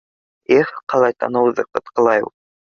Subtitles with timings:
[0.55, 2.37] Их, ҡалай танауҙы ҡытыҡлай ул!